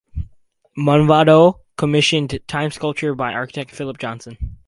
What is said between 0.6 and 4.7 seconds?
Movado commissioned "Time Sculpture" by architect Philip Johnson.